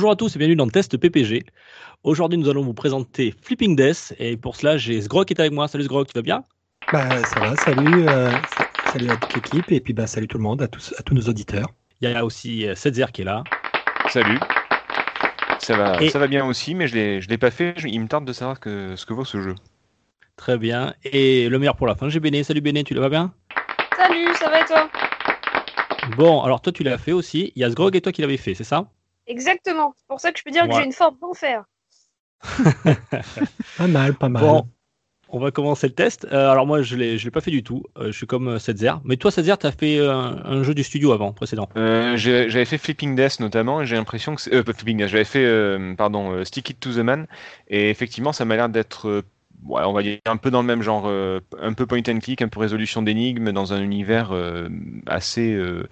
[0.00, 1.44] Bonjour à tous et bienvenue dans le test PPG.
[2.04, 5.52] Aujourd'hui, nous allons vous présenter Flipping Death et pour cela, j'ai Sgrog qui est avec
[5.52, 5.68] moi.
[5.68, 6.42] Salut Sgrog, tu vas bien?
[6.90, 10.38] Bah, ça va, salut, euh, sa- salut à toute l'équipe et puis bah, salut tout
[10.38, 11.68] le monde, à tous, à tous nos auditeurs.
[12.00, 13.42] Il y a aussi euh, Setzer qui est là.
[14.08, 14.38] Salut.
[15.58, 17.74] Ça va, Et- ça va bien aussi, mais je l'ai, je l'ai pas fait.
[17.84, 19.54] Il me tarde de savoir que, ce que vaut ce jeu.
[20.38, 20.94] Très bien.
[21.04, 22.42] Et le meilleur pour la fin, j'ai Béné.
[22.42, 23.34] Salut Béné, tu vas bien?
[23.98, 24.88] Salut, ça va et toi?
[26.16, 27.52] Bon, alors toi tu l'as fait aussi.
[27.54, 28.88] Il y a Sgrog et toi qui l'avez fait, c'est ça?
[29.30, 29.94] Exactement.
[29.96, 31.64] C'est pour ça que je peux dire que j'ai une forme d'enfer.
[33.78, 34.42] Pas mal, pas mal.
[34.42, 34.68] Bon,
[35.28, 36.26] on va commencer le test.
[36.32, 37.84] Euh, alors moi, je l'ai, je l'ai pas fait du tout.
[37.98, 38.94] Euh, je suis comme euh, Setzer.
[39.04, 41.68] Mais toi, Setzer, tu as fait un jeu du studio avant, précédent.
[41.76, 45.08] Euh, j'ai- j'avais fait Flipping Death notamment, et j'ai l'impression que euh, pas Flipping Death,
[45.08, 47.26] j'avais fait, euh, pardon, euh, Stick It to the Man,
[47.68, 49.22] et effectivement, ça m'a l'air d'être, euh,
[49.64, 52.18] ouais, on va dire un peu dans le même genre, euh, un peu point and
[52.18, 54.68] click, un peu résolution d'énigmes, dans un univers euh,
[55.06, 55.88] assez, euh,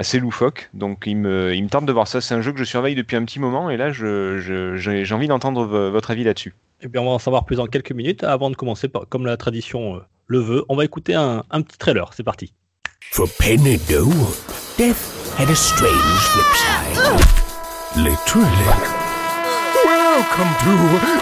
[0.00, 0.68] assez loufoque.
[0.74, 2.20] Donc, il me, il me tarde de voir ça.
[2.20, 5.04] C'est un jeu que je surveille depuis un petit moment, et là, je, je- j'ai
[5.04, 6.54] j'ai envie d'entendre vo- votre avis là-dessus.
[6.82, 8.24] Eh bien, on va en savoir plus dans quelques minutes.
[8.24, 11.76] Avant de commencer, comme la tradition euh, le veut, on va écouter un, un petit
[11.78, 12.10] trailer.
[12.16, 12.52] C'est parti.
[13.12, 14.08] For Penny Doe,
[14.78, 18.04] death had a strange flip side.
[18.04, 18.99] Literally.
[20.20, 20.72] Welcome to
[21.06, 21.18] the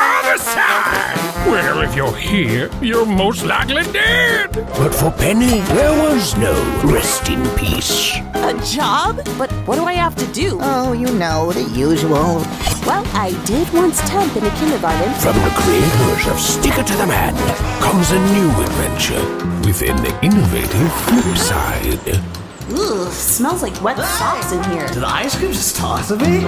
[0.00, 4.50] other side, where if you're here, you're most likely dead.
[4.52, 8.16] But for Penny, there was no rest in peace.
[8.34, 9.20] A job?
[9.38, 10.58] But what do I have to do?
[10.60, 12.42] Oh, you know, the usual.
[12.84, 15.14] Well, I did once temp in a kindergarten.
[15.20, 17.36] From the creators of Sticker to the Man
[17.80, 19.22] comes a new adventure
[19.64, 22.41] with an innovative flip side.
[22.74, 24.86] Ugh, smells like wet socks in here.
[24.88, 26.40] Did ice cream just talk to me?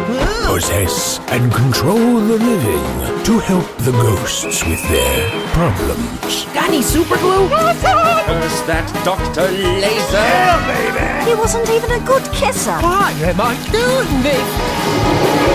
[0.47, 2.85] Possess and control the living
[3.25, 6.47] to help the ghosts with their problems.
[6.55, 7.45] Got any super glue?
[7.45, 9.51] Is that Dr.
[9.51, 11.29] Laser?
[11.29, 12.73] He wasn't even a good kisser.
[12.81, 15.55] Why am I doing this?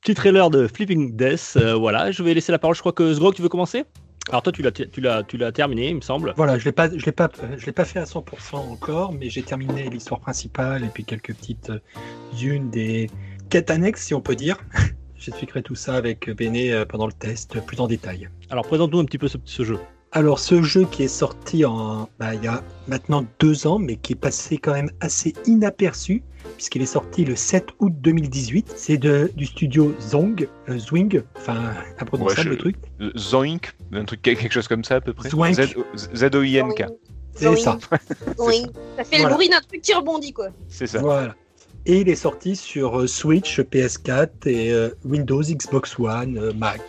[0.00, 1.52] Petit trailer de Flipping Death.
[1.56, 2.74] euh, voilà, je vais laisser la parole.
[2.74, 3.84] Je crois que Sgrog, tu veux commencer?
[4.28, 6.32] Alors toi, tu l'as, tu l'as, tu l'as terminé, il me semble.
[6.36, 9.12] Voilà, je l'ai pas, je l'ai pas, euh, je l'ai pas fait à 100% encore,
[9.12, 11.80] mais j'ai terminé l'histoire principale et puis quelques petites euh,
[12.40, 13.10] unes des
[13.50, 14.58] quêtes annexes, si on peut dire.
[15.22, 18.28] J'expliquerai tout ça avec Béné euh, pendant le test euh, plus en détail.
[18.50, 19.78] Alors présente-nous un petit peu ce, ce jeu.
[20.14, 23.96] Alors, ce jeu qui est sorti en, bah, il y a maintenant deux ans, mais
[23.96, 26.22] qui est passé quand même assez inaperçu,
[26.56, 28.72] puisqu'il est sorti le 7 août 2018.
[28.76, 32.76] C'est de, du studio Zong, euh, Zwing, enfin, imprononçable Ouais, le truc.
[33.16, 35.30] Zoink, un truc, quelque chose comme ça à peu près.
[35.30, 35.56] Zoink.
[37.34, 37.78] C'est ça.
[38.38, 38.66] Oui.
[38.98, 39.28] Ça fait Voilà.
[39.30, 40.48] le bruit d'un truc qui rebondit, quoi.
[40.68, 40.98] C'est ça.
[41.00, 41.34] Voilà.
[41.86, 46.82] Et il est sorti sur euh, Switch, PS4 et euh, Windows, Xbox One, euh, Mac.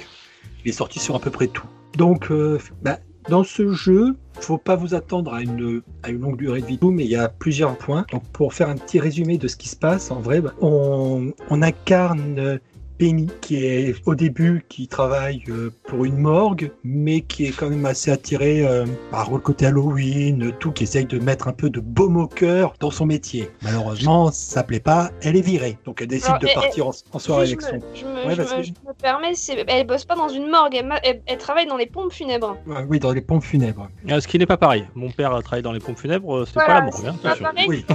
[0.65, 1.65] Il est sorti sur à peu près tout.
[1.97, 6.65] Donc, euh, bah, dans ce jeu, faut pas vous attendre à une, longue durée de
[6.65, 8.05] vidéo, mais il y a plusieurs points.
[8.11, 12.59] Donc, pour faire un petit résumé de ce qui se passe, en vrai, on, incarne
[13.03, 17.69] Penny, qui est au début, qui travaille euh, pour une morgue, mais qui est quand
[17.69, 21.69] même assez attiré euh, par le côté Halloween, tout, qui essaye de mettre un peu
[21.69, 23.49] de baume au cœur dans son métier.
[23.61, 25.77] Malheureusement, ça plaît pas, elle est virée.
[25.83, 28.05] Donc elle décide Alors, de et- partir en, en soirée Si avec je, me, je,
[28.05, 30.85] me, Ouais, je, me, je me permets, c'est- elle bosse pas dans une morgue, elle,
[30.87, 32.55] ma- elle- elle travaille dans les pompes funèbres.
[32.65, 33.89] Ouais, Oui, dans les pompes funèbres.
[34.09, 34.87] Euh, ce qui n'est pas pareil.
[34.95, 36.95] Mon père a travaillé dans les pompes funèbres, euh, c'était Voilà, pas la morgue.
[37.01, 37.43] c'est hein, pas attention.
[37.53, 37.65] pareil.
[37.67, 37.85] Oui,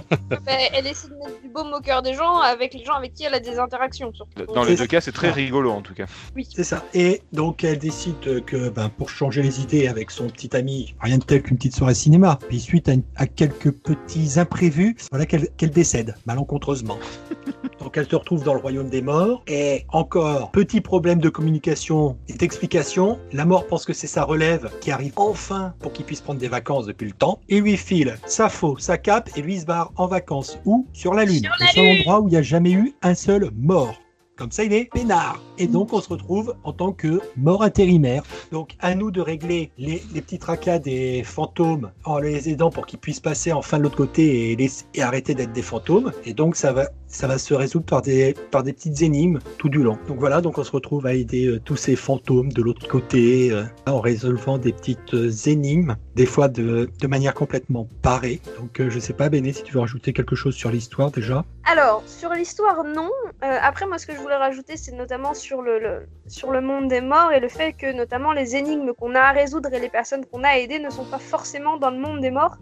[0.47, 3.15] Elle, elle essaie de mettre du baume au cœur des gens avec les gens avec
[3.15, 4.13] qui elle a des interactions.
[4.13, 4.53] Surtout.
[4.53, 6.07] Dans les C'est- deux cas, c'est très rigolo en tout cas.
[6.35, 6.47] Oui.
[6.55, 6.85] c'est ça.
[6.95, 11.19] Et donc elle décide que ben, pour changer les idées avec son petit ami, rien
[11.19, 12.39] de tel qu'une petite soirée cinéma.
[12.49, 16.99] Puis suite à, quelques petits imprévus, voilà qu'elle décède malencontreusement.
[17.81, 19.43] Donc elle se retrouve dans le royaume des morts.
[19.47, 23.19] Et encore, petit problème de communication et d'explication.
[23.33, 26.49] La mort pense que c'est sa relève qui arrive enfin pour qu'il puisse prendre des
[26.49, 27.41] vacances depuis le temps.
[27.49, 30.59] Et lui file sa faux, sa cape et lui se barre en vacances.
[30.65, 31.43] Où Sur la Lune.
[31.43, 31.99] Sur le seul Lune.
[32.01, 33.95] endroit où il n'y a jamais eu un seul mort.
[34.39, 35.43] Comme ça, il est peinard.
[35.59, 38.23] Et donc, on se retrouve en tant que mort intérimaire.
[38.53, 43.01] Donc, à nous de régler les, petits tracas des fantômes en les aidant pour qu'ils
[43.01, 44.57] puissent passer enfin de l'autre côté
[44.95, 46.13] et arrêter d'être des fantômes.
[46.25, 49.69] Et donc, ça va ça va se résoudre par des, par des petites énigmes tout
[49.69, 49.99] du long.
[50.07, 53.51] Donc voilà, donc on se retrouve à aider euh, tous ces fantômes de l'autre côté
[53.51, 58.41] euh, en résolvant des petites euh, énigmes, des fois de, de manière complètement parée.
[58.59, 61.45] Donc je sais pas, Béné, si tu veux rajouter quelque chose sur l'histoire déjà.
[61.65, 63.11] Alors, sur l'histoire, non.
[63.41, 66.89] Après, moi, ce que je voulais rajouter, c'est notamment sur le, le- sur le monde
[66.89, 69.91] des morts et le fait que, notamment, les énigmes qu'on a à résoudre et les
[69.91, 72.57] personnes qu'on a à aider ne sont pas forcément dans le monde des morts.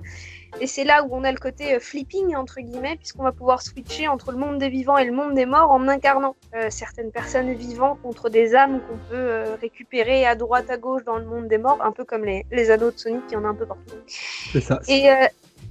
[0.60, 3.60] Et c'est là où on a le côté euh, flipping, entre guillemets, puisqu'on va pouvoir
[3.62, 7.10] switcher entre le monde des vivants et le monde des morts en incarnant euh, certaines
[7.10, 11.24] personnes vivantes contre des âmes qu'on peut euh, récupérer à droite, à gauche dans le
[11.24, 13.48] monde des morts, un peu comme les, les anneaux de Sonic, il y en a
[13.48, 13.96] un peu partout.
[14.06, 14.80] C'est ça.
[14.88, 15.26] Et, euh,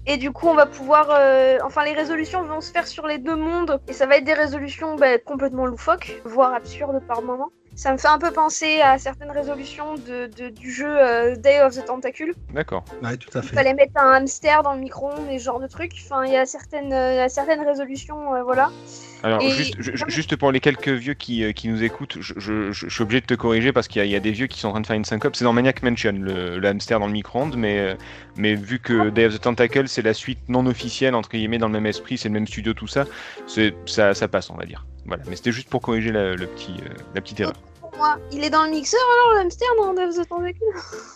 [0.07, 1.09] et du coup, on va pouvoir.
[1.09, 3.79] euh, enfin, les résolutions vont se faire sur les deux mondes.
[3.87, 7.51] Et ça va être des résolutions bah, complètement loufoques, voire absurdes par moment.
[7.75, 11.61] Ça me fait un peu penser à certaines résolutions de, de- du jeu euh, Day
[11.61, 12.33] of the Tentacle.
[12.53, 12.85] D'accord.
[13.01, 13.55] Ouais, tout à Il fait.
[13.57, 15.93] fallait mettre un hamster dans le micro-ondes et ce genre de trucs.
[16.05, 18.71] Enfin, il y a certaines, euh, il y a certaines résolutions, euh, voilà.
[19.23, 22.71] Alors, Et- juste, ju- juste pour les quelques vieux qui, qui nous écoutent, je, je-
[22.71, 24.31] je- je suis obligé de te corriger parce qu'il y, a- il y a des
[24.31, 25.35] vieux qui sont en train de faire une syncope.
[25.35, 27.97] C'est dans Maniac Mansion, le, le hamster dans le micro-ondes, mais,
[28.35, 31.67] mais vu que Day of the Tentacle, c'est la suite non officielle, entre guillemets, dans
[31.67, 33.05] le même esprit, c'est le même studio, tout ça,
[34.13, 34.85] ça passe, on va dire.
[35.05, 37.55] Voilà, mais c'était juste pour corriger la, le petit, euh, la petite erreur.
[37.79, 40.59] Pour moi, il est dans le mixeur alors, le hamster, dans of the Tentacle?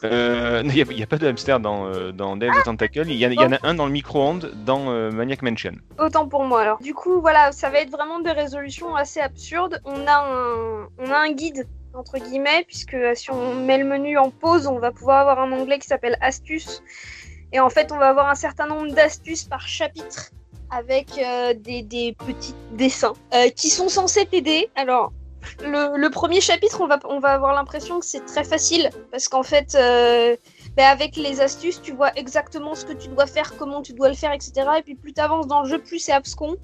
[0.04, 3.26] Euh, Il n'y a, pas de hamster dans, euh, dans of the Tentacle, il y,
[3.26, 5.74] en- il y en a un dans le micro-ondes dans euh, Maniac Mansion.
[5.98, 6.80] Autant pour moi alors.
[6.80, 9.82] Du coup, voilà, ça va être vraiment des résolutions assez absurdes.
[9.86, 13.84] On a un, on a un guide entre guillemets, puisque euh, si on met le
[13.86, 16.84] menu en pause, on va pouvoir avoir un onglet qui s'appelle astuces.
[17.52, 20.30] Et en fait, on va avoir un certain nombre d'astuces par chapitre
[20.70, 24.70] avec euh, des, des petits dessins euh, qui sont censés t'aider.
[24.76, 25.12] Alors,
[25.62, 29.28] le, le premier chapitre, on va, on va avoir l'impression que c'est très facile parce
[29.28, 30.36] qu'en fait, euh,
[30.78, 34.10] ben, avec les astuces, tu vois exactement ce que tu dois faire, comment tu dois
[34.10, 34.80] le faire, etc.
[34.80, 36.56] Et puis plus tu avances dans le jeu, plus c'est abscon.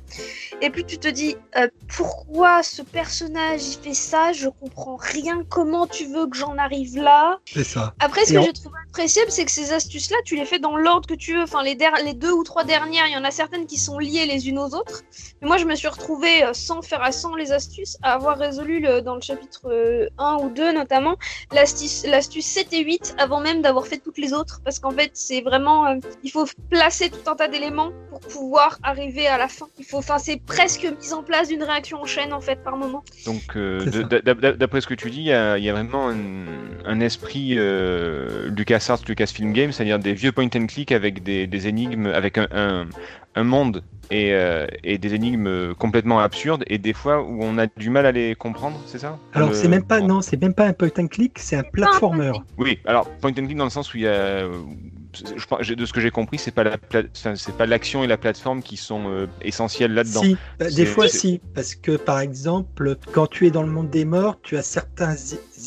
[0.62, 5.44] Et plus tu te dis euh, pourquoi ce personnage il fait ça, je comprends rien,
[5.50, 7.40] comment tu veux que j'en arrive là?
[7.46, 7.96] C'est ça.
[8.00, 10.60] Après, ce Et que on- j'ai trouvé appréciable, c'est que ces astuces-là, tu les fais
[10.60, 11.44] dans l'ordre que tu veux.
[11.44, 14.00] Enfin, les, der- les deux ou trois dernières, il y en a certaines qui sont
[14.00, 15.04] liées les unes aux autres.
[15.42, 18.38] Mais moi, je me suis retrouvée, euh, sans faire à 100 les astuces, à avoir
[18.38, 21.16] résolu le- dans le chapitre euh, 1 ou 2 notamment,
[21.52, 24.62] l'astuce l'astuce 7 et 8 avant même d'avoir fait toutes les autres.
[24.64, 25.86] Parce qu'en fait, c'est vraiment.
[25.88, 29.68] euh, il faut placer tout un tas d'éléments pour pouvoir arriver à la fin.
[29.78, 32.78] Il faut, enfin, c'est presque mise en place d'une réaction en chaîne, en fait, par
[32.78, 33.04] moment.
[33.26, 33.80] Donc, euh,
[34.58, 36.46] d'après ce que tu dis, il y y a vraiment un,
[36.86, 41.68] un esprit euh, LucasArts, Lucasfilm Games, c'est-à-dire des vieux point and click avec des, des
[41.68, 42.88] énigmes, avec un, un,
[43.36, 47.68] un monde et, euh, et des énigmes complètement absurdes, et des fois où on a
[47.78, 49.20] du mal à les comprendre, c'est ça?
[49.34, 51.64] Alors Le- c'est même pas non, c'est même pas un point and click, c'est un
[51.64, 52.32] platformer.
[52.58, 54.64] Oui, alors point and click dans le sens où il y a, euh,
[55.62, 56.78] je, de ce que j'ai compris, c'est pas la,
[57.14, 60.22] c'est pas l'action et la plateforme qui sont euh, essentielles là-dedans.
[60.22, 63.90] Si, bah, des fois si, parce que par exemple, quand tu es dans le monde
[63.90, 65.16] des morts, tu as certains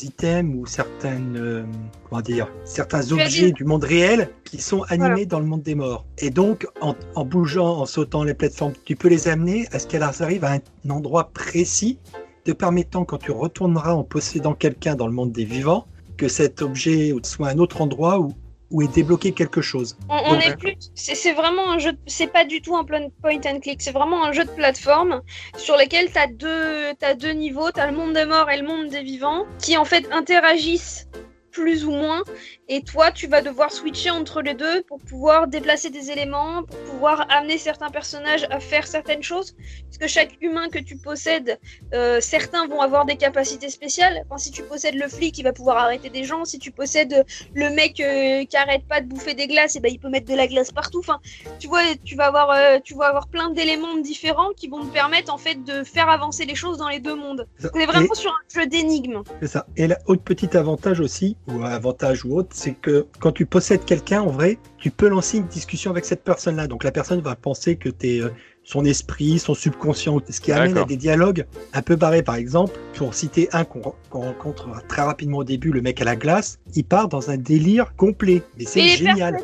[0.03, 1.63] items ou certaines, euh,
[2.09, 5.25] comment dire, certains objets dit- du monde réel qui sont animés Voilà.
[5.25, 6.05] dans le monde des morts.
[6.17, 9.87] Et donc, en, en bougeant, en sautant les plateformes, tu peux les amener à ce
[9.87, 11.99] qu'elles arrivent à un endroit précis,
[12.45, 15.85] te permettant, quand tu retourneras en possédant quelqu'un dans le monde des vivants,
[16.17, 18.33] que cet objet soit un autre endroit où,
[18.71, 19.97] où est débloqué quelque chose.
[20.09, 20.75] On, plus.
[20.93, 21.93] C'est vraiment un jeu.
[22.05, 23.07] C'est pas du tout un point
[23.45, 23.81] and click.
[23.81, 25.21] C'est vraiment un jeu de plateforme
[25.57, 27.71] sur lequel t'as deux, t'as deux niveaux.
[27.71, 31.07] T'as le monde des morts et le monde des vivants qui en fait interagissent
[31.51, 32.23] plus ou moins.
[32.67, 36.77] Et toi, tu vas devoir switcher entre les deux pour pouvoir déplacer des éléments, pour
[36.79, 39.55] pouvoir amener certains personnages à faire certaines choses.
[39.85, 41.59] Parce que chaque humain que tu possèdes,
[41.93, 44.21] euh, certains vont avoir des capacités spéciales.
[44.25, 46.45] Enfin, si tu possèdes le flic, il va pouvoir arrêter des gens.
[46.45, 49.91] Si tu possèdes le mec euh, qui arrête pas de bouffer des glaces, et ben
[49.91, 50.99] il peut mettre de la glace partout.
[50.99, 51.19] Enfin,
[51.59, 54.93] tu vois, tu vas avoir, euh, tu vas avoir plein d'éléments différents qui vont te
[54.93, 57.47] permettre en fait de faire avancer les choses dans les deux mondes.
[57.57, 59.23] C'est vraiment sur un jeu d'énigmes.
[59.41, 59.65] C'est ça.
[59.75, 64.21] Et l'autre petit avantage aussi, ou avantage ou autre, c'est que quand tu possèdes quelqu'un,
[64.21, 66.67] en vrai, tu peux lancer une discussion avec cette personne-là.
[66.67, 68.21] Donc la personne va penser que tu es
[68.63, 72.21] son esprit, son subconscient, ce qui amène à des dialogues un peu barrés.
[72.21, 76.15] Par exemple, pour citer un qu'on rencontre très rapidement au début, le mec à la
[76.15, 78.43] glace, il part dans un délire complet.
[78.57, 79.37] Mais c'est génial.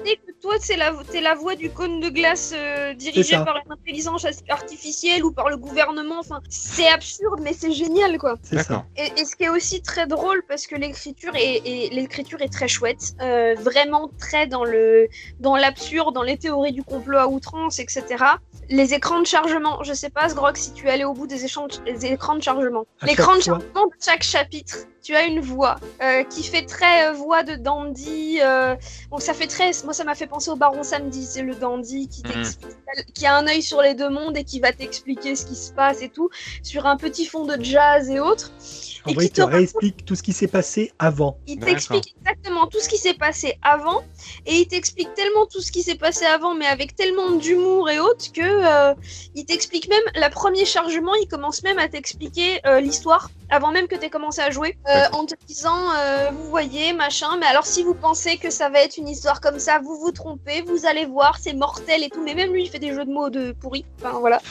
[0.45, 4.27] Toi, c'est la, t'es la voix du cône de glace euh, dirigée par une intelligence
[4.49, 6.19] artificielle ou par le gouvernement.
[6.19, 8.35] Enfin, c'est absurde, mais c'est génial, quoi.
[8.51, 8.83] D'accord.
[8.95, 12.53] Et, et ce qui est aussi très drôle, parce que l'écriture est, est- l'écriture est
[12.53, 15.07] très chouette, euh, vraiment très dans le
[15.39, 18.03] dans l'absurde, dans les théories du complot à outrance, etc.
[18.69, 21.43] Les écrans de chargement, je sais pas, Sgrog, si tu es allé au bout des,
[21.43, 22.85] échanges, des écrans de chargement.
[23.01, 24.75] L'écran de chargement de chaque chapitre,
[25.05, 28.39] tu as une voix euh, qui fait très euh, voix de dandy.
[28.41, 28.75] euh,
[29.11, 32.07] donc ça fait très, moi ça m'a fait penser au Baron Samedi, c'est le dandy
[32.09, 32.43] qui Mhm.
[33.13, 35.71] qui a un œil sur les deux mondes et qui va t'expliquer ce qui se
[35.71, 36.29] passe et tout,
[36.63, 38.51] sur un petit fond de jazz et autres.
[39.05, 41.37] En Et vrai, qui il te te réexplique tout ce qui s'est passé avant.
[41.47, 44.03] Il t'explique exactement tout ce qui s'est passé avant,
[44.45, 47.99] et il t'explique tellement tout ce qui s'est passé avant, mais avec tellement d'humour et
[47.99, 48.95] autres, que euh,
[49.35, 53.87] il t'explique même, la premier chargement, il commence même à t'expliquer euh, l'histoire, avant même
[53.87, 57.45] que tu aies commencé à jouer, euh, en te disant, euh, vous voyez, machin, mais
[57.45, 60.61] alors si vous pensez que ça va être une histoire comme ça, vous vous trompez,
[60.63, 63.11] vous allez voir, c'est mortel et tout, mais même lui, il fait des jeux de
[63.11, 64.41] mots de pourri, enfin voilà.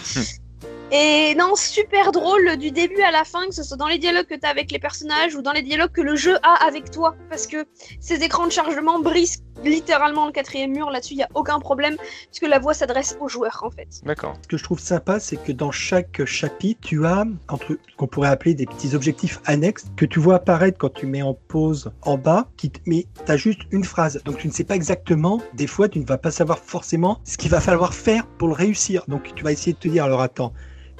[0.96, 4.26] Et non, super drôle du début à la fin, que ce soit dans les dialogues
[4.26, 6.92] que tu as avec les personnages ou dans les dialogues que le jeu a avec
[6.92, 7.16] toi.
[7.28, 7.66] Parce que
[7.98, 10.90] ces écrans de chargement brisent littéralement le quatrième mur.
[10.90, 11.96] Là-dessus, il n'y a aucun problème,
[12.30, 13.88] puisque la voix s'adresse aux joueurs en fait.
[14.04, 14.36] D'accord.
[14.42, 18.06] Ce que je trouve sympa, c'est que dans chaque chapitre, tu as entre ce qu'on
[18.06, 21.90] pourrait appeler des petits objectifs annexes que tu vois apparaître quand tu mets en pause
[22.02, 24.22] en bas, qui mais tu as juste une phrase.
[24.24, 27.36] Donc tu ne sais pas exactement, des fois tu ne vas pas savoir forcément ce
[27.36, 29.02] qu'il va falloir faire pour le réussir.
[29.08, 30.52] Donc tu vas essayer de te dire, alors attends,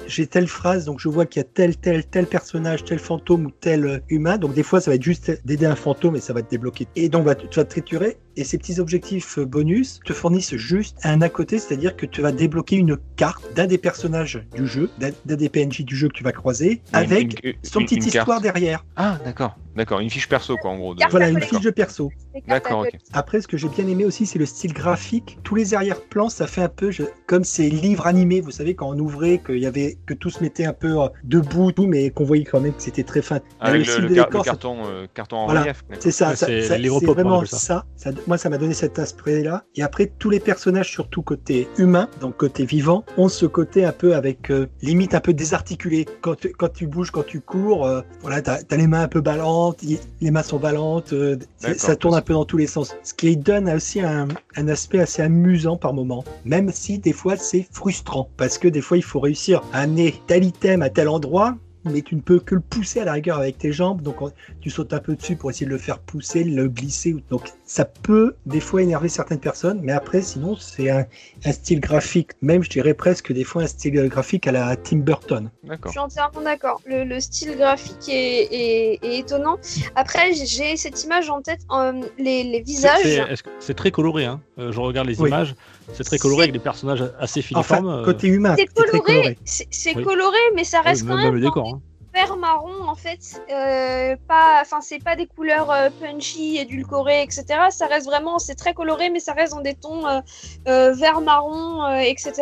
[0.07, 3.47] j'ai telle phrase, donc je vois qu'il y a tel, tel, tel personnage, tel fantôme
[3.47, 4.37] ou tel euh, humain.
[4.37, 6.87] Donc des fois, ça va être juste d'aider un fantôme et ça va te débloquer.
[6.95, 8.17] Et donc tu vas te triturer.
[8.37, 12.21] Et ces petits objectifs euh, bonus te fournissent juste un à côté, c'est-à-dire que tu
[12.21, 16.13] vas débloquer une carte d'un des personnages du jeu, d'un des PNJ du jeu que
[16.13, 18.15] tu vas croiser, avec Une- une- son une- petite carte.
[18.15, 18.83] histoire derrière.
[18.95, 19.55] Ah, d'accord.
[19.75, 19.99] D'accord.
[19.99, 20.95] Une fiche perso, quoi, en gros.
[20.95, 22.09] de- Voilà, une fiche de perso.
[22.47, 22.97] D'accord, ok.
[23.11, 25.37] Après, ce que j'ai bien aimé aussi, c'est le style graphique.
[25.43, 28.39] Tous les arrière-plans, ça fait un peu je- comme ces livres animés.
[28.39, 31.07] Vous savez, quand on ouvrait, qu'il y avait que tout se mettait un peu euh,
[31.25, 33.39] debout, tout, mais qu'on voyait quand même que c'était très fin.
[33.59, 35.61] Avec le, style le de car- décor, le ça- carton, euh, carton en Voilà.
[35.63, 35.83] relief.
[35.99, 37.85] C'est ça, Ouais, c'est vraiment ça.
[38.27, 39.65] Moi, ça m'a donné cet aspect-là.
[39.75, 43.91] Et après, tous les personnages, surtout côté humain, donc côté vivant, ont ce côté un
[43.91, 46.05] peu avec euh, limite un peu désarticulé.
[46.21, 49.07] Quand tu, quand tu bouges, quand tu cours, euh, voilà, t'as as les mains un
[49.07, 51.37] peu ballantes, y- les mains sont ballantes, euh,
[51.77, 52.95] ça tourne un peu dans tous les sens.
[53.03, 57.35] Ce qui donne aussi un, un aspect assez amusant par moment, même si des fois
[57.37, 61.09] c'est frustrant, parce que des fois il faut réussir à amener tel item à tel
[61.09, 61.55] endroit.
[61.85, 64.31] Mais tu ne peux que le pousser à la rigueur avec tes jambes, donc on-
[64.61, 67.15] tu sautes un peu dessus pour essayer de le faire pousser, le glisser.
[67.29, 71.05] Donc ça peut des fois énerver certaines personnes, mais après sinon c'est un,
[71.45, 74.97] un style graphique, même je dirais presque des fois un style graphique à la Tim
[74.97, 75.51] Burton.
[75.63, 75.91] Je D'accord.
[75.91, 76.81] suis entièrement d'accord.
[76.85, 79.57] Le, le style graphique est, est- est étonnant.
[79.95, 83.21] Après, j'ai cette image en tête, euh, les, visages.
[83.59, 84.25] C'est très coloré.
[84.25, 84.41] Hein.
[84.57, 85.29] Euh, je regarde les Oui.
[85.29, 85.55] images.
[85.93, 88.01] C'est très coloré avec des personnages assez Enfin, filiformes.
[88.01, 89.37] euh, côté humain, C'est coloré, coloré.
[89.45, 90.03] c'est c'est Oui.
[90.03, 91.67] coloré, mais ça reste même, quand même même le décor.
[91.75, 91.81] hein.
[92.13, 93.19] vert marron en fait.
[93.51, 97.45] Euh, pas, enfin c'est pas des couleurs euh, punchy, édulcorées, etc.
[97.69, 100.19] Ça reste vraiment, c'est très coloré, mais ça reste dans des tons euh,
[100.67, 102.33] euh, vert marron, euh, etc.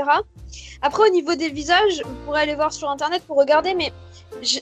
[0.81, 3.91] Après au niveau des visages, vous pourrez aller voir sur internet pour regarder, mais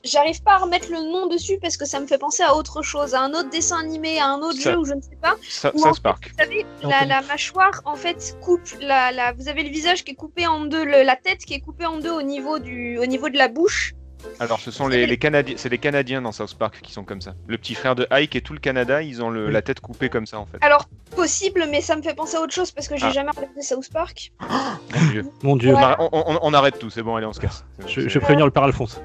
[0.04, 2.82] j'arrive pas à remettre le nom dessus parce que ça me fait penser à autre
[2.82, 5.18] chose, à un autre dessin animé, à un autre Ça- jeu ou je ne sais
[5.22, 5.36] pas.
[5.48, 6.30] Ça, ça en se parque.
[6.32, 9.34] Vous savez, la, mâchoire, en fait, coupe la, la...
[9.34, 11.86] Vous avez le visage qui est coupé en deux, le- la tête qui est coupée
[11.86, 13.94] en deux au niveau, du, au niveau de la bouche.
[14.40, 17.22] Alors, ce sont les, les Canadiens, c'est les Canadiens dans South Park qui sont comme
[17.22, 17.34] ça.
[17.48, 20.10] Le petit frère de Ike et tout le Canada, ils ont le- la tête coupée
[20.10, 20.60] comme ça en fait.
[20.62, 20.86] Alors,
[21.16, 23.12] possible, mais ça me fait penser à autre chose parce que j'ai Ah.
[23.12, 24.32] jamais regardé South Park.
[24.94, 25.26] Mon Dieu.
[25.42, 25.82] Mon Dieu, On, Ouais.
[25.84, 27.66] arrête- on- on- on arrête tout, c'est bon, allez, on se casse.
[27.80, 29.02] Bon, je, je vais prévenir le père Alphonse.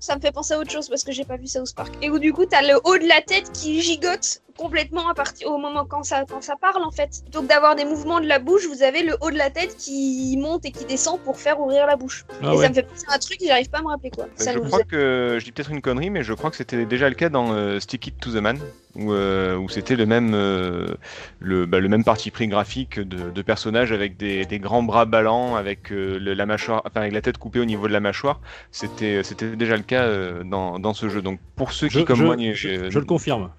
[0.00, 1.92] Ça me fait penser à autre chose parce que j'ai pas vu South Park.
[2.02, 5.48] Et où du coup, t'as le haut de la tête qui gigote complètement à partir
[5.50, 7.10] au moment quand ça, quand ça parle en fait.
[7.22, 9.76] Plutôt que d'avoir des mouvements de la bouche, vous avez le haut de la tête
[9.76, 12.24] qui monte et qui descend pour faire ouvrir la bouche.
[12.42, 12.62] Ah et ouais.
[12.64, 14.26] ça me fait penser à un truc, j'arrive pas à me rappeler quoi.
[14.36, 17.08] Ça je crois que je dis peut-être une connerie, mais je crois que c'était déjà
[17.08, 18.58] le cas dans euh, Stick It to the Man,
[18.94, 20.86] où, euh, où c'était le même euh,
[21.40, 25.04] le, bah, le même parti pris graphique de, de personnages avec des, des grands bras
[25.06, 28.00] ballants, avec euh, le- la mâchoire, enfin avec la tête coupée au niveau de la
[28.00, 28.40] mâchoire.
[28.70, 31.22] C'était c'était déjà le cas euh, dans, dans ce jeu.
[31.22, 33.50] Donc pour ceux qui Je, comme je- moi, n'y- je- je le confirme.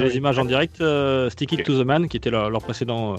[0.00, 0.80] Les images en direct.
[0.80, 3.16] euh, Stick It to the Man, qui était leur, leur précédent, euh,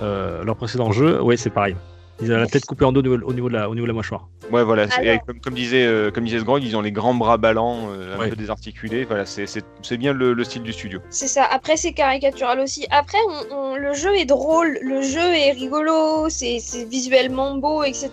[0.00, 1.20] euh, leur précédent jeu.
[1.20, 1.74] Ouais, c'est pareil.
[2.22, 3.86] Ils ont la tête coupée en deux au niveau, au niveau de, la, au niveau
[3.86, 4.28] de la mâchoire.
[4.52, 4.82] Ouais, voilà.
[4.90, 7.88] Alors- et comme, comme disait, euh, comme disait Sgrog, ils ont les grands bras ballants,
[7.92, 8.28] euh, un Ouais.
[8.30, 9.04] peu désarticulés.
[9.04, 11.00] Voilà, c'est- c'est c'est bien le, le style du studio.
[11.10, 11.44] C'est ça.
[11.44, 12.86] Après, c'est caricatural aussi.
[12.90, 13.18] Après,
[13.50, 18.10] on, on- le jeu est drôle, le jeu est rigolo, c'est c'est visuellement beau, etc.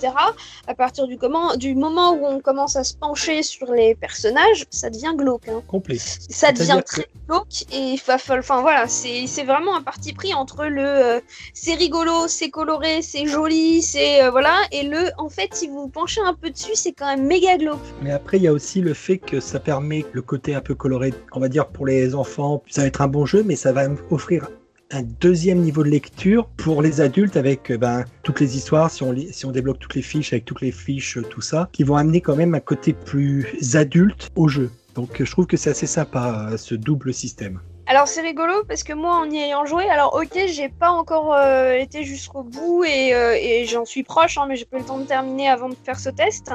[0.67, 4.65] À partir du, comment, du moment où on commence à se pencher sur les personnages,
[4.69, 5.47] ça devient glauque.
[5.49, 5.61] hein.
[5.67, 5.97] Complet.
[5.97, 10.81] Ça devient très glauque et Enfin voilà, c'est c'est vraiment un parti pris entre le
[10.87, 11.19] euh,
[11.53, 15.87] c'est rigolo, c'est coloré, c'est joli, c'est euh, voilà, et le en fait, si vous
[15.87, 17.79] penchez un peu dessus, c'est quand même méga glauque.
[18.01, 20.75] Mais après, il y a aussi le fait que ça permet le côté un peu
[20.75, 23.71] coloré, on va dire pour les enfants, ça va être un bon jeu, mais ça
[23.71, 24.49] va offrir
[24.91, 29.03] un deuxième niveau de lecture pour les adultes avec euh, ben, toutes les histoires, si
[29.03, 31.83] on, si on débloque toutes les fiches, avec toutes les fiches, euh, tout ça, qui
[31.83, 34.69] vont amener quand même un côté plus adulte au jeu.
[34.95, 37.59] Donc je trouve que c'est assez sympa, ce double système.
[37.89, 41.33] Alors c'est rigolo parce que moi en y ayant joué, alors ok j'ai pas encore
[41.33, 44.81] euh, été jusqu'au bout et, euh, et j'en suis proche, hein, mais j'ai pas eu
[44.81, 46.51] le temps de terminer avant de faire ce test.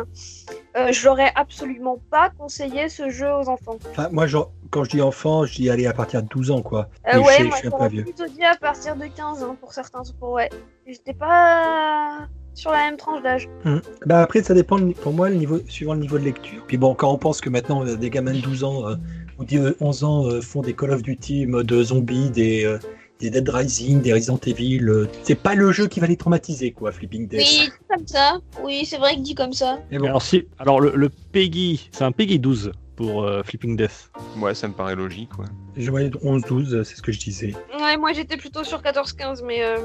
[0.76, 3.76] Euh, je l'aurais absolument pas conseillé ce jeu aux enfants.
[3.90, 6.62] Enfin, moi, genre, quand je dis enfant, je dis aller à partir de 12 ans,
[6.62, 6.88] quoi.
[7.12, 8.04] Je ouais, sais- moi je suis un peu vieux.
[8.04, 10.00] plutôt dit à partir de 15 hein, pour certains.
[10.18, 10.48] Pour, ouais.
[10.86, 13.48] J'étais pas sur la même tranche d'âge.
[13.66, 13.82] Hum.
[14.06, 16.62] Bah après, ça dépend pour moi le niveau, suivant le niveau de lecture.
[16.66, 18.96] Puis bon, quand on pense que maintenant euh, des gamins de 12 ans euh,
[19.42, 22.78] ou de 11 ans euh, font des Call of Duty mode zombie, des, euh,
[23.20, 26.72] des Dead Rising, des Resident Evil, euh, c'est pas le jeu qui va les traumatiser,
[26.72, 27.40] quoi, Flipping Death.
[27.40, 28.38] Oui, comme ça.
[28.62, 29.78] Oui, c'est vrai que dit comme ça.
[29.90, 32.72] Mais bon, Alors, si, alors le, le Peggy, c'est un Peggy 12
[33.06, 34.10] pour euh, Flipping Death.
[34.38, 35.36] Ouais, ça me paraît logique.
[35.38, 35.46] Ouais.
[35.76, 37.54] je voyais 11-12, euh, c'est ce que je disais.
[37.80, 39.62] Ouais, moi j'étais plutôt sur 14-15, mais.
[39.62, 39.76] euh,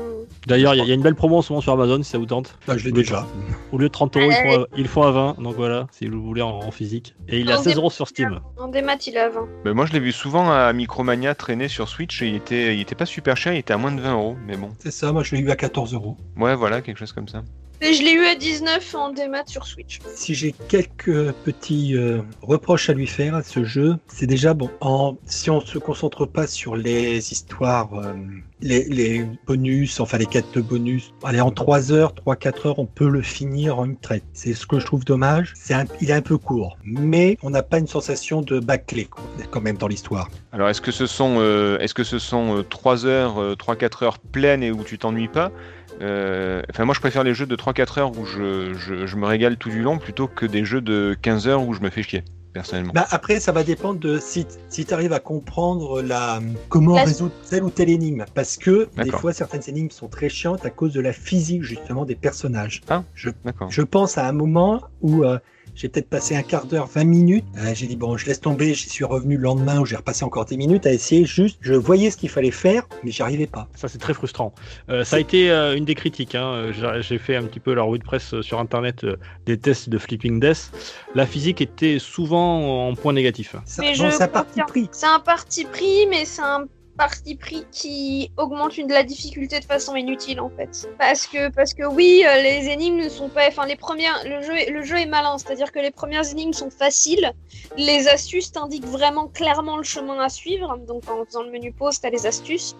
[0.45, 2.01] D'ailleurs, il y, a- il y a une belle promo en ce moment sur Amazon
[2.03, 2.57] si ça vous tente.
[2.67, 3.25] Bah, je l'ai déjà.
[3.71, 5.38] Au lieu de 30 euros, ils ils le font à 20.
[5.41, 7.15] Donc voilà, si vous voulez en, en physique.
[7.27, 8.39] Et il est à En 16 euros sur Steam.
[8.57, 9.47] En démat, il est à 20.
[9.65, 12.81] Ben, moi, je l'ai vu souvent à Micromania traîner sur Switch et il était, il
[12.81, 14.36] était pas super cher, il était à moins de 20 euros.
[14.45, 16.17] Mais bon, C'est ça, moi je l'ai eu à 14 euros.
[16.38, 17.43] ouais, voilà, quelque chose comme ça.
[17.79, 20.00] Et je l'ai eu à 19 en démat sur Switch.
[20.15, 24.69] Si j'ai quelques petits euh, reproches à lui faire à ce jeu, c'est déjà bon.
[24.81, 28.13] En, si on se concentre pas sur les histoires, euh,
[28.62, 32.88] les, les bonus, enfin les quêtes de bonus, allez en 3 heures, 3-4 heures, on
[32.88, 34.24] peut le finir en une traite.
[34.34, 35.53] C'est ce que je trouve dommage.
[35.69, 39.24] Un- il est un peu court, mais on n'a pas une sensation de bâclé quoi,
[39.51, 40.29] quand même dans l'histoire.
[40.51, 44.17] Alors, est-ce que ce sont, euh, est-ce que ce sont 3 heures, euh, 3-4 heures
[44.17, 45.51] pleines et où tu t'ennuies pas?
[45.99, 49.57] Enfin, moi, je préfère les jeux de 3-4 heures où je, je, je me régale
[49.57, 52.23] tout du long plutôt que des jeux de 15 heures où je me fais chier,
[52.53, 52.91] personnellement.
[52.93, 56.39] Bah après, ça va dépendre de si, si tu arrives à comprendre la,
[56.69, 58.25] comment La- résoudre telle ou telle énigme.
[58.33, 62.05] Parce que des fois, certaines énigmes sont très chiantes à cause de la physique justement
[62.05, 62.81] des personnages.
[62.89, 63.03] Ah.
[63.13, 63.29] je,
[63.69, 65.39] je pense à un moment où euh,
[65.77, 67.46] j'ai peut-être passé un quart d'heure, 20 minutes.
[67.57, 70.25] Euh, j'ai dit, bon, je laisse tomber, j'y suis revenu le lendemain où j'ai repassé
[70.25, 73.46] encore 10 minutes à essayer juste, je voyais ce qu'il fallait faire, mais j'y arrivais
[73.46, 73.67] pas.
[73.75, 74.53] Ça, c'est très frustrant.
[74.89, 76.34] Euh, ça a été euh, une des critiques.
[76.34, 76.72] hein.
[77.01, 80.00] J'ai fait un petit peu la revue de presse sur internet euh, des tests de
[80.00, 80.72] Flipping Death.
[81.13, 83.55] La physique était souvent en point négatif.
[83.65, 84.89] C'est un parti pris.
[84.91, 86.65] C'est un parti pris, mais c'est un
[86.97, 90.89] parti pris qui augmente une, la difficulté de façon inutile en fait.
[90.97, 93.47] Parce que, parce que oui, euh, les énigmes ne sont pas.
[93.47, 94.21] Enfin, les premières.
[94.25, 97.31] Le jeu, le jeu est malin, c'est-à-dire que les premières énigmes sont faciles.
[97.77, 100.77] Les astuces t'indiquent vraiment clairement le chemin à suivre.
[100.87, 102.75] Donc en faisant le menu pause, t'as les astuces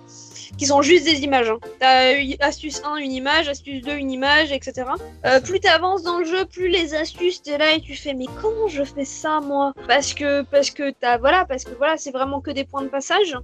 [0.58, 1.50] qui sont juste des images.
[1.50, 1.60] Hein.
[1.80, 4.84] T'as astuce 1, une image, astuce 2, une image, etc.
[5.26, 8.26] Euh, plus t'avances dans le jeu, plus les astuces, t'es là et tu fais mais
[8.42, 9.74] comment je fais ça moi?
[9.88, 12.88] Parce que parce que t'as voilà parce que voilà c'est vraiment que des points de
[12.88, 13.36] passage.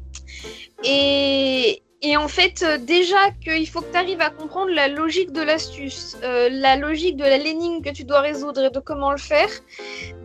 [0.84, 5.32] Et et en fait, euh, déjà qu'il faut que tu arrives à comprendre la logique
[5.32, 9.12] de l'astuce, euh, la logique de la l'énigme que tu dois résoudre et de comment
[9.12, 9.48] le faire.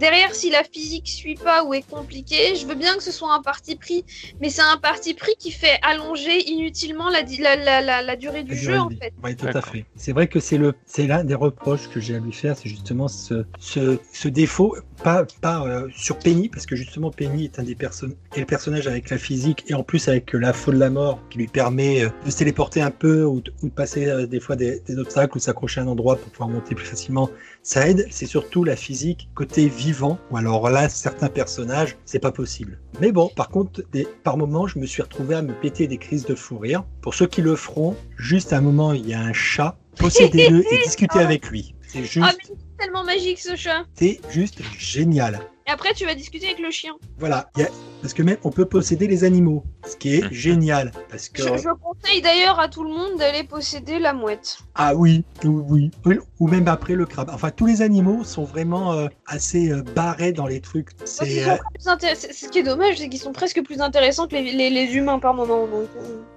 [0.01, 3.33] Derrière, si la physique suit pas ou est compliquée, je veux bien que ce soit
[3.33, 4.05] un parti pris,
[4.41, 8.17] mais c'est un parti pris qui fait allonger inutilement la, di- la, la, la, la
[8.17, 8.99] durée du La jeu durée en de vie.
[9.01, 9.13] fait.
[9.23, 9.85] Oui, tout à fait.
[9.95, 10.59] C'est vrai que c'est
[11.07, 15.25] l'un des reproches que j'ai à lui faire, c'est justement ce, ce, ce défaut, pas,
[15.41, 18.87] pas euh, sur Penny, parce que justement Penny est un des personnes, est le personnage
[18.87, 22.05] avec la physique et en plus avec la faute de la mort qui lui permet
[22.05, 24.81] euh, de se téléporter un peu ou, de- ou de passer euh, des fois des,
[24.87, 27.31] des obstacles ou s'accrocher à un endroit pour pouvoir monter plus facilement.
[27.63, 28.07] Ça aide.
[28.11, 30.19] C'est surtout la physique côté vivant.
[30.31, 32.79] Ou alors là, certains personnages, c'est pas possible.
[33.01, 35.99] Mais bon, par contre, des, par moments, je me suis retrouvé à me péter des
[35.99, 36.85] crises de fou rire.
[37.03, 40.61] Pour ceux qui le feront, juste à un moment, il y a un chat, possédez-le
[40.73, 41.75] et discutez avec lui.
[41.87, 43.85] C'est Ah juste, mais tellement magique ce chat.
[43.95, 45.41] c'est juste génial.
[45.69, 46.95] Et après tu vas discuter avec le chien.
[47.19, 47.69] Voilà, il y a-
[48.01, 50.93] parce que même on peut posséder les animaux, ce qui est génial.
[51.11, 54.61] Parce que Je, je conseille d'ailleurs à tout le monde d'aller posséder la mouette.
[54.77, 57.29] ah oui, oui, oui, ou même après le crabe.
[57.35, 60.89] Enfin, tous les animaux sont vraiment euh, assez euh, barrés dans les trucs.
[61.05, 64.53] C'est euh, intéress- Ce qui est dommage, c'est qu'ils sont presque plus intéressants que les,
[64.53, 65.67] les- les humains par moment.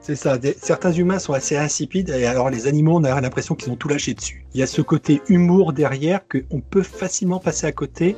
[0.01, 3.55] C'est ça, des- certains humains sont assez insipides et alors les animaux, on a l'impression
[3.55, 4.45] qu'ils ont tout lâché dessus.
[4.53, 8.17] Il y a ce côté humour derrière qu'on peut facilement passer à côté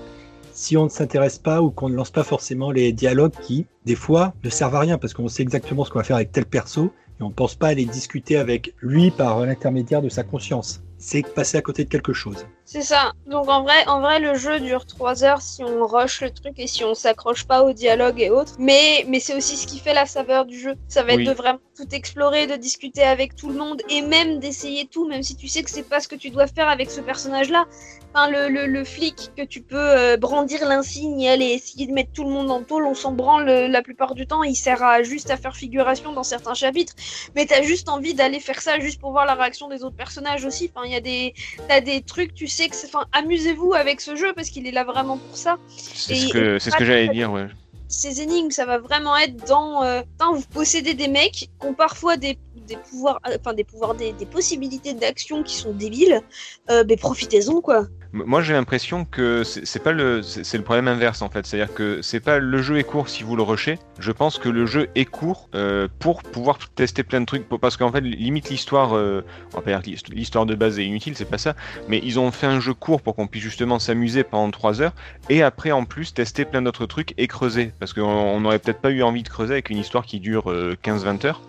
[0.54, 3.96] si on ne s'intéresse pas ou qu'on ne lance pas forcément les dialogues qui, des
[3.96, 6.46] fois, ne servent à rien parce qu'on sait exactement ce qu'on va faire avec tel
[6.46, 10.82] perso et on ne pense pas aller discuter avec lui par l'intermédiaire de sa conscience.
[10.98, 12.46] C'est passer à côté de quelque chose.
[12.64, 13.12] C'est ça.
[13.30, 16.54] Donc en vrai, en vrai, le jeu dure 3 heures si on rush le truc
[16.58, 18.54] et si on s'accroche pas au dialogue et autres.
[18.58, 20.76] Mais, mais c'est aussi ce qui fait la saveur du jeu.
[20.88, 21.26] Ça va être Oui.
[21.26, 25.24] de vraiment tout explorer, de discuter avec tout le monde et même d'essayer tout, même
[25.24, 27.66] si tu sais que c'est pas ce que tu dois faire avec ce personnage-là.
[28.16, 31.94] Enfin, le, le, le flic que tu peux euh, brandir l'insigne et aller essayer de
[31.94, 34.44] mettre tout le monde en tôle, on s'en branle euh, la plupart du temps.
[34.44, 36.94] Il sert à juste à faire figuration dans certains chapitres.
[37.36, 40.46] Mais t'as juste envie d'aller faire ça juste pour voir la réaction des autres personnages
[40.46, 40.70] aussi.
[40.74, 41.34] Enfin, il y a des,
[41.68, 44.72] t'as des trucs, tu sais que c'est, enfin, amusez-vous avec ce jeu parce qu'il est
[44.72, 45.58] là vraiment pour ça.
[45.68, 47.48] C'est ce que, c'est ce que j'allais dire, ouais.
[47.88, 52.18] ces énigmes, ça va vraiment être dans, euh, vous possédez des mecs qui ont parfois
[52.18, 56.22] des, des pouvoirs, euh, enfin des pouvoirs, des, des possibilités d'action qui sont débiles.
[56.70, 57.88] Euh, mais profitez-en quoi.
[58.14, 61.48] Moi, j'ai l'impression que c'est pas le, c'est le problème inverse en fait.
[61.48, 63.80] C'est-à-dire que c'est pas le jeu est court si vous le rushez.
[63.98, 67.50] Je pense que le jeu est court euh, pour pouvoir tester plein de trucs.
[67.50, 71.16] Parce qu'en fait, limite l'histoire, euh, on va pas dire l'histoire de base est inutile,
[71.16, 71.56] c'est pas ça.
[71.88, 74.94] Mais ils ont fait un jeu court pour qu'on puisse justement s'amuser pendant 3 heures
[75.32, 77.72] et après en plus tester plein d'autres trucs et creuser.
[77.80, 80.52] Parce qu'on on n'aurait peut-être pas eu envie de creuser avec une histoire qui dure
[80.52, 81.42] euh, 15-20 heures.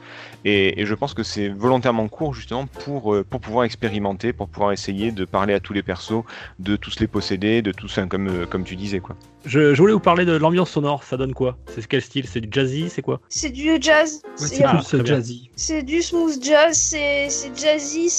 [0.45, 4.73] Et, je pense que c'est volontairement court justement pour, euh, pour pouvoir expérimenter, pour pouvoir
[4.73, 6.25] essayer de parler à tous les persos,
[6.59, 9.17] de tous les posséder, de tous, enfin, comme, euh, comme tu disais quoi.
[9.45, 11.57] Je, je voulais vous parler de l'ambiance sonore, ça donne quoi?
[11.69, 12.27] C'est quel style?
[12.27, 13.21] C'est du jazzy, c'est quoi?
[13.29, 14.23] C'est du jazz.
[14.41, 15.51] Ouais, C'est- Ah, très euh, jazzy.
[15.57, 18.11] C'est du smooth jazz, c'est c'est jazzy.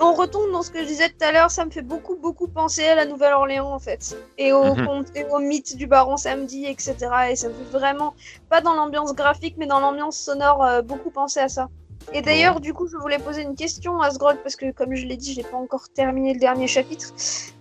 [0.00, 2.48] On retombe dans ce que je disais tout à l'heure, ça me fait beaucoup, beaucoup
[2.48, 4.16] penser à la Nouvelle-Orléans en fait.
[4.38, 4.86] Et au, Mhm.
[4.86, 7.30] conte- et au mythe du baron samedi, etc.
[7.30, 8.14] Et ça me fait vraiment,
[8.48, 11.68] pas dans l'ambiance graphique, mais dans l'ambiance sonore, euh, beaucoup penser à ça.
[12.12, 15.04] Et d'ailleurs, du coup, je voulais poser une question à Sgrog, parce que comme je
[15.06, 17.12] l'ai dit, je n'ai pas encore terminé le dernier chapitre.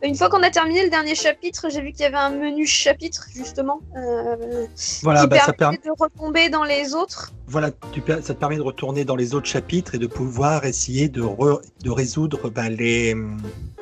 [0.04, 2.68] Une fois qu'on a terminé le dernier chapitre, j'ai vu qu'il y avait un menu
[2.68, 4.68] chapitre, justement, euh,
[5.02, 5.78] Voilà, qui bah, ça permet.
[5.78, 7.32] de retomber dans les autres.
[7.48, 11.10] Voilà, tu ça te permet de retourner dans les autres chapitres et de pouvoir essayer
[11.10, 13.16] de, re- de résoudre ben, les,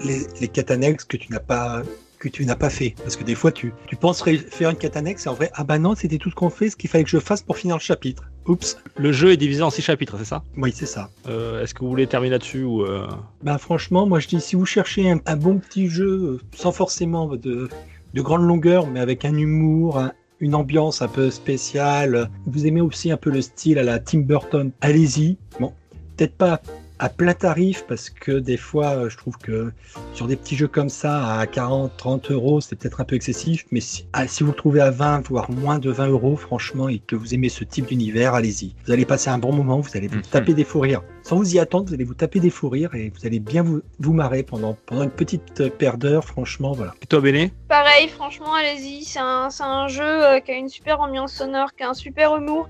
[0.02, 1.82] les, les quêtes annexes que tu n'as pas
[2.21, 2.95] que tu n'as pas fait.
[3.03, 5.63] Parce que des fois, tu, tu penses faire une quête annexe et en vrai, ah
[5.63, 7.75] bah non, c'était tout ce qu'on fait, ce qu'il fallait que je fasse pour finir
[7.75, 8.29] le chapitre.
[8.47, 8.77] Oups.
[8.97, 10.43] Le jeu est divisé en 6 chapitres, c'est ça?
[10.57, 11.10] Oui, c'est ça.
[11.27, 13.07] Euh, Est-ce que vous voulez terminer là-dessus ou euh,
[13.43, 16.71] Bah franchement, moi je dis, si vous cherchez un, un bon petit jeu, euh, sans
[16.71, 17.69] forcément de,
[18.13, 22.81] de grande longueur, mais avec un humour, un- une ambiance un peu spéciale, vous aimez
[22.81, 25.38] aussi un peu le style à la Tim Burton, allez-y.
[25.60, 25.71] Bon,
[26.17, 26.62] peut-être pas
[27.01, 29.71] à plein tarif, parce que des fois, euh, je trouve que
[30.13, 33.65] sur des petits jeux comme ça, à 40, 30 euros, c'est peut-être un peu excessif,
[33.71, 36.89] mais si, ah, si vous le trouvez à 20, voire moins de 20 euros, franchement,
[36.89, 38.75] et que vous aimez ce type d'univers, allez-y.
[38.85, 40.21] Vous allez passer un bon moment, vous allez vous Mhm.
[40.23, 41.01] taper des fous rires.
[41.23, 43.63] Sans vous y attendre, vous allez vous taper des fous rires et vous allez bien
[43.63, 46.93] vous, vous marrer pendant, pendant une petite paire d'heures, franchement, voilà.
[47.01, 47.51] Et toi, Béné?
[47.67, 49.05] Pareil, franchement, allez-y.
[49.05, 51.93] C'est un, c'est un jeu euh, qui a une super ambiance sonore, qui a un
[51.95, 52.69] super humour.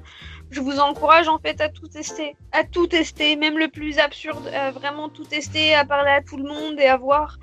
[0.52, 2.36] Je vous encourage en fait à tout tester.
[2.52, 4.48] À tout tester, même le plus absurde.
[4.54, 7.40] À vraiment tout tester, à parler à tout le monde et à voir.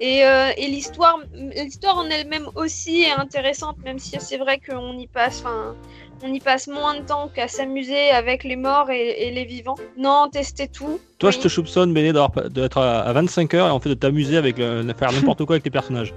[0.00, 4.98] Et, euh, et l'histoire l'histoire en elle-même aussi est intéressante, même si c'est vrai qu'on
[4.98, 5.40] y passe.
[5.44, 5.74] Enfin,
[6.22, 9.76] on y passe moins de temps qu'à s'amuser avec les morts et, et les vivants.
[9.98, 10.98] Non, testez tout.
[11.18, 11.36] Toi, Oui.
[11.36, 14.56] je te soupçonne, Béné, d'être à, à 25 heures et en fait de t'amuser avec
[14.56, 16.14] le- de faire n'importe quoi avec les personnages.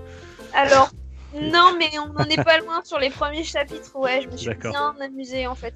[0.53, 0.89] Alors,
[1.33, 3.95] non, mais on n'en est pas loin sur les premiers chapitres.
[3.95, 5.75] Ouais, je me suis bien amusée en fait.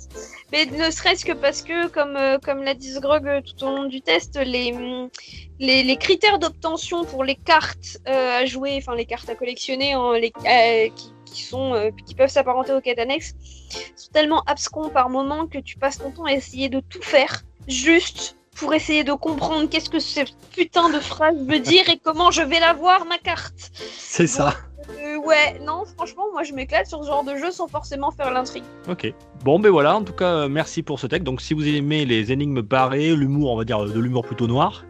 [0.51, 3.75] Mais ne serait-ce que parce que, comme, euh, comme l'a dit Sgrog euh, tout au
[3.75, 5.09] long du test, les, hum,
[5.59, 9.93] les, les critères d'obtention pour les cartes euh, à jouer, enfin les cartes à collectionner,
[9.93, 13.33] hein, les, euh, qui, qui, sont, qui peuvent s'apparenter aux quêtes annexes,
[13.95, 17.43] sont tellement abscons par moment que tu passes ton temps à essayer de tout faire
[17.67, 22.31] juste pour essayer de comprendre qu'est-ce que cette putain de phrase veut dire et comment
[22.31, 23.71] je vais l'avoir ma carte.
[23.97, 24.55] C'est ça.
[24.89, 28.31] Euh, ouais, non, franchement, moi je m'éclate sur ce genre de jeu sans forcément faire
[28.31, 28.63] l'intrigue.
[28.89, 29.13] Ok.
[29.43, 31.23] Bon, ben voilà, en tout cas, euh, merci pour ce texte.
[31.25, 34.47] Donc, si vous aimez les énigmes barrées, l'humour, on va dire euh, de l'humour plutôt
[34.47, 34.85] noir,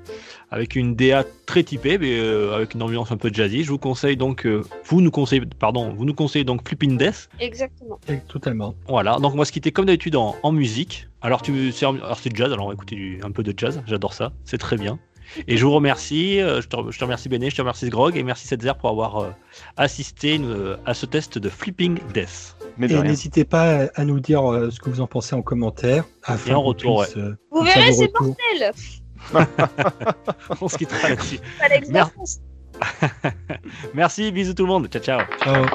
[0.51, 3.79] avec une DA très typée, mais euh, avec une ambiance un peu jazzy, je vous
[3.79, 7.29] conseille donc, euh, vous nous conseillez, pardon, vous nous conseillez donc Flipping Death.
[7.39, 7.99] Exactement.
[8.07, 8.75] Et Totalement.
[8.87, 11.07] Voilà, donc on va se quitter comme d'habitude en, en musique.
[11.21, 13.81] Alors, tu, c'est, alors c'est jazz, alors on va écouter du- un peu de jazz,
[13.87, 14.99] j'adore ça, c'est très bien.
[15.47, 18.17] Et je vous remercie, euh, je te, je te remercie Béné, je te remercie Grog,
[18.17, 19.29] et merci Setzer pour avoir euh,
[19.77, 22.55] assisté euh, à ce test de Flipping Death.
[22.77, 25.41] Mais de Et n'hésitez pas à nous dire euh, ce que vous en pensez en
[25.41, 26.05] commentaire.
[26.23, 28.71] Afin Et en retour, puisse, euh, Vous verrez, c'est mortel
[30.61, 31.39] on se quittera là-dessus.
[31.89, 32.39] Merci.
[33.93, 35.21] Merci, bisous tout le monde, ciao ciao.
[35.43, 35.65] Ciao.